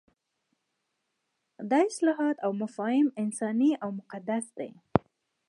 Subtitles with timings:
[1.69, 4.69] دا اصطلاحات او مفاهیم انساني او مقدس دي.